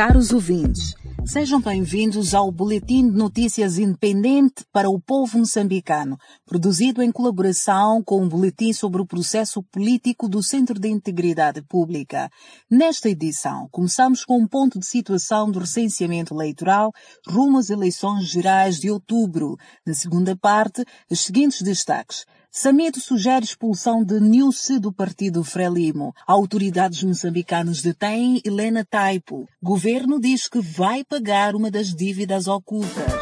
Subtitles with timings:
[0.00, 0.94] Caros ouvintes,
[1.26, 6.16] sejam bem-vindos ao Boletim de Notícias Independente para o Povo Moçambicano,
[6.46, 12.30] produzido em colaboração com o Boletim sobre o Processo Político do Centro de Integridade Pública.
[12.70, 16.90] Nesta edição, começamos com um ponto de situação do recenseamento eleitoral
[17.28, 19.58] rumo às eleições gerais de outubro.
[19.86, 22.24] Na segunda parte, os seguintes destaques.
[22.52, 26.12] Samedo sugere expulsão de Nilce do partido Frelimo.
[26.26, 29.48] Autoridades moçambicanas detêm Helena Taipo.
[29.62, 33.19] Governo diz que vai pagar uma das dívidas ocultas.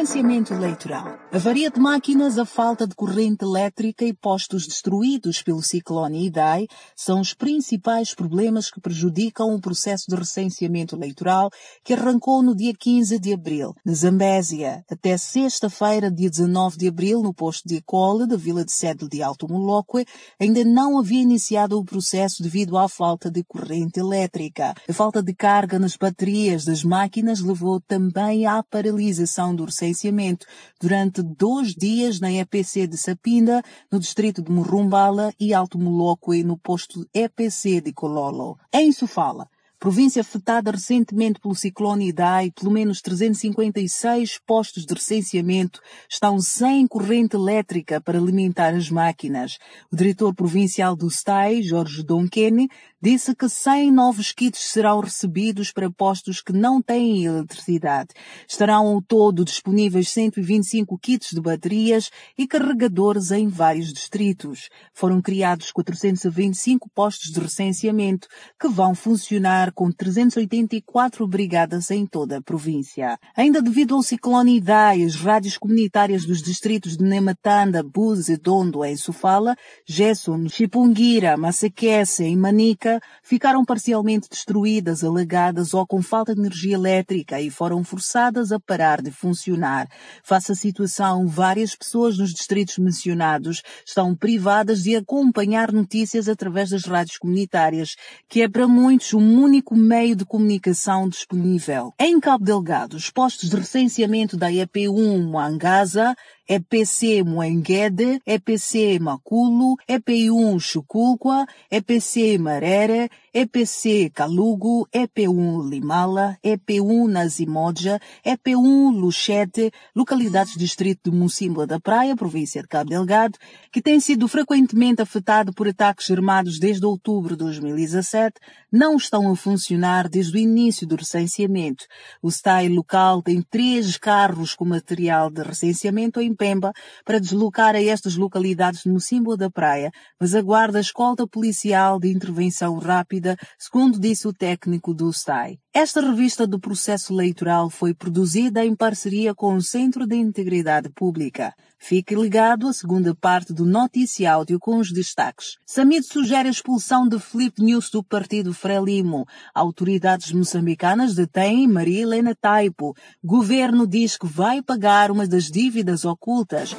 [0.00, 1.18] Licenciamento eleitoral.
[1.30, 7.20] Avaria de máquinas, a falta de corrente elétrica e postos destruídos pelo ciclone Idai são
[7.20, 11.50] os principais problemas que prejudicam o processo de recenseamento eleitoral
[11.84, 13.74] que arrancou no dia 15 de abril.
[13.84, 18.72] Na Zambésia, até sexta-feira, dia 19 de abril, no posto de Ecole da Vila de
[18.72, 20.06] Sede de Alto Moloque,
[20.40, 24.74] ainda não havia iniciado o processo devido à falta de corrente elétrica.
[24.88, 30.46] A falta de carga nas baterias das máquinas levou também à paralisação do recenseamento licenciamento
[30.80, 36.56] durante dois dias na EPC de Sapinda, no distrito de Murumbala e Alto Moloque, no
[36.56, 38.56] posto EPC de Cololo.
[38.72, 46.40] Em Sofala, província afetada recentemente pelo ciclone Idai, pelo menos 356 postos de recenseamento estão
[46.40, 49.58] sem corrente elétrica para alimentar as máquinas.
[49.90, 52.68] O diretor provincial do STAI, Jorge Donquene,
[53.02, 58.10] disse que 100 novos kits serão recebidos para postos que não têm eletricidade.
[58.46, 64.68] Estarão ao todo disponíveis 125 kits de baterias e carregadores em vários distritos.
[64.92, 68.28] Foram criados 425 postos de recenseamento
[68.60, 73.18] que vão funcionar com 384 brigadas em toda a província.
[73.34, 78.96] Ainda devido ao ciclone Idai, as rádios comunitárias dos distritos de Nematanda, Buze, Dondo em
[78.96, 79.56] Sofala,
[79.86, 82.89] Gesson, Chipunguira, Massaquece e Manica
[83.22, 89.02] ficaram parcialmente destruídas, alagadas ou com falta de energia elétrica e foram forçadas a parar
[89.02, 89.86] de funcionar.
[90.24, 96.84] Face à situação, várias pessoas nos distritos mencionados estão privadas de acompanhar notícias através das
[96.84, 97.96] rádios comunitárias,
[98.28, 101.92] que é para muitos o único meio de comunicação disponível.
[101.98, 106.16] Em Cabo Delgado, os postos de recenseamento da EP1 Moangasa
[106.50, 118.92] EPC Moenguede, EPC Maculo, EP1 Chuculqua, EPC Marere, EPC Calugo, EP1 Limala, EP1 Nazimoja, EP1
[118.92, 123.38] Luchete, localidades do distrito de Mocimboa da Praia, província de Cabo Delgado,
[123.70, 128.34] que tem sido frequentemente afetado por ataques armados desde outubro de 2017,
[128.72, 131.84] não estão a funcionar desde o início do recenseamento.
[132.20, 136.72] O STAI local tem três carros com material de recenseamento em Pemba
[137.04, 142.10] para deslocar a estas localidades de Mocimboa da Praia, mas aguarda a escolta policial de
[142.10, 143.19] intervenção rápida,
[143.58, 145.58] segundo disse o técnico do STAI.
[145.72, 151.54] Esta revista do processo eleitoral foi produzida em parceria com o Centro de Integridade Pública.
[151.78, 155.56] Fique ligado à segunda parte do noticiáudio com os destaques.
[155.64, 159.26] Samid sugere a expulsão de Flip News do partido Frelimo.
[159.54, 162.94] Autoridades moçambicanas detêm Maria Helena Taipo.
[163.24, 166.76] Governo diz que vai pagar uma das dívidas ocultas.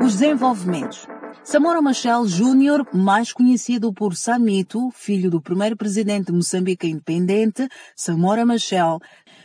[0.00, 1.11] Os desenvolvimentos.
[1.44, 8.46] Samora Machel Júnior, mais conhecido por Samito, filho do primeiro presidente de Moçambique independente, Samora
[8.46, 9.00] Machel,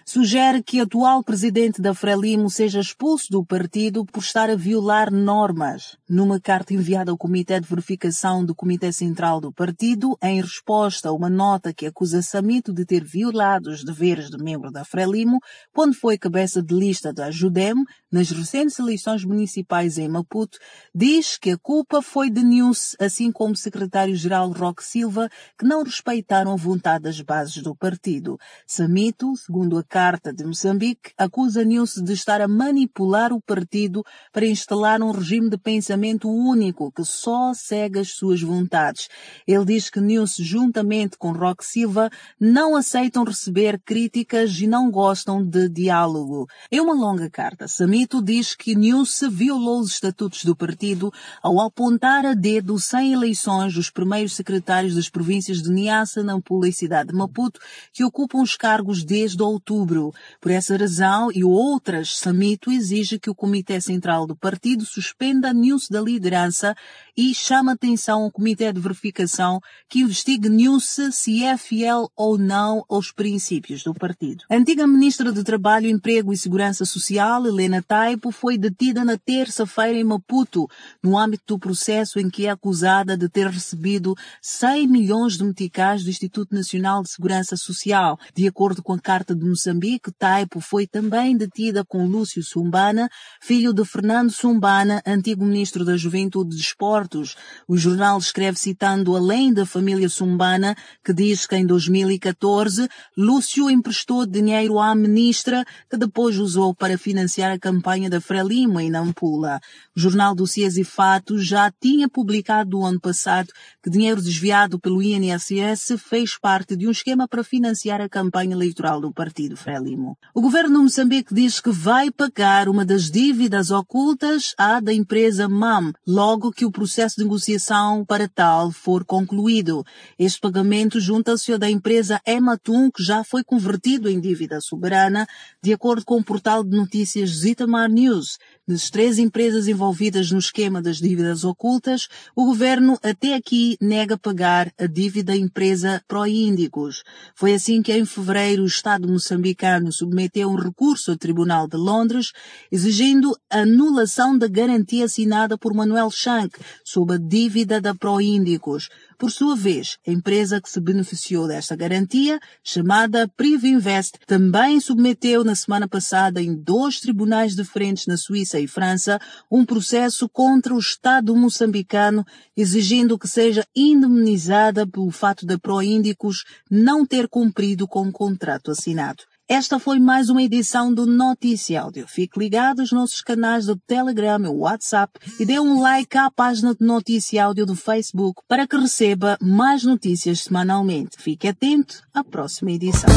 [0.07, 5.11] sugere que o atual presidente da Frelimo seja expulso do partido por estar a violar
[5.11, 5.97] normas.
[6.09, 11.11] Numa carta enviada ao Comitê de Verificação do Comitê Central do partido, em resposta a
[11.11, 15.41] uma nota que acusa Samito de ter violado os deveres de membro da Frelimo,
[15.73, 17.73] quando foi cabeça de lista da Judem
[18.09, 20.57] nas recentes eleições municipais em Maputo,
[20.95, 25.29] diz que a culpa foi de News, assim como secretário-geral Roque Silva,
[25.59, 28.39] que não respeitaram a vontade das bases do partido.
[28.65, 34.45] Samito, segundo a Carta de Moçambique, acusa Nilce de estar a manipular o partido para
[34.45, 39.09] instalar um regime de pensamento único que só segue as suas vontades.
[39.47, 45.43] Ele diz que Nilce, juntamente com Roque Silva, não aceitam receber críticas e não gostam
[45.43, 46.45] de diálogo.
[46.71, 51.11] Em uma longa carta, Samito diz que Nilce violou os estatutos do partido
[51.41, 56.71] ao apontar a dedo sem eleições os primeiros secretários das províncias de Niassa, Nampula e
[56.71, 57.59] Cidade de Maputo,
[57.91, 60.13] que ocupam os cargos desde outubro outubro.
[60.41, 65.53] Por essa razão e outras, Samito exige que o Comitê Central do Partido suspenda a
[65.53, 66.75] news da liderança
[67.15, 72.83] e chama atenção ao Comitê de Verificação que investigue news se é fiel ou não
[72.89, 74.43] aos princípios do partido.
[74.49, 79.97] A antiga Ministra de Trabalho, Emprego e Segurança Social, Helena Taipo, foi detida na terça-feira
[79.97, 80.67] em Maputo,
[81.01, 86.03] no âmbito do processo em que é acusada de ter recebido 100 milhões de meticais
[86.03, 88.19] do Instituto Nacional de Segurança Social.
[88.35, 93.09] De acordo com a Carta de Moçambique, Taipo foi também detida com Lúcio Sumbana,
[93.41, 97.35] filho de Fernando Sumbana, antigo ministro da Juventude e Desportos.
[97.67, 100.73] O jornal escreve citando além da família Sumbana,
[101.03, 102.87] que diz que em 2014
[103.17, 108.89] Lúcio emprestou dinheiro à ministra, que depois usou para financiar a campanha da Frelimo em
[108.89, 109.59] Nampula.
[109.93, 113.49] O jornal Dossiês e Fatos já tinha publicado no ano passado
[113.83, 119.01] que dinheiro desviado pelo INSS fez parte de um esquema para financiar a campanha eleitoral
[119.01, 120.17] do partido Frelimo.
[120.33, 125.91] O governo Moçambique diz que vai pagar uma das dívidas ocultas à da empresa MAM,
[126.07, 129.83] logo que o processo de negociação para tal for concluído.
[130.17, 135.27] Este pagamento junta-se ao da empresa Ematum, que já foi convertido em dívida soberana,
[135.61, 138.37] de acordo com o portal de notícias Zitamar News.
[138.69, 144.73] Das três empresas envolvidas no esquema das dívidas ocultas, o governo até aqui nega pagar
[144.77, 147.01] a dívida empresa Proíndicos.
[147.33, 152.33] Foi assim que em fevereiro o Estado moçambicano submeteu um recurso ao Tribunal de Londres
[152.69, 158.89] exigindo a anulação da garantia assinada por Manuel Shank sob a dívida da Proíndicos.
[159.17, 165.55] Por sua vez, a empresa que se beneficiou desta garantia, chamada Privinvest, também submeteu na
[165.55, 169.19] semana passada em dois tribunais diferentes na Suíça e França
[169.49, 172.23] um processo contra o Estado moçambicano
[172.55, 179.23] exigindo que seja indemnizada pelo fato da Proíndicos não ter cumprido com o contrato assinado.
[179.49, 182.05] Esta foi mais uma edição do Notícia Áudio.
[182.05, 186.75] Fique ligado aos nossos canais do Telegram e WhatsApp e dê um like à página
[186.75, 191.15] de Notícia Áudio do Facebook para que receba mais notícias semanalmente.
[191.17, 193.07] Fique atento à próxima edição.